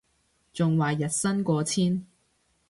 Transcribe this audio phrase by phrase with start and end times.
[0.51, 2.07] 仲話日薪過千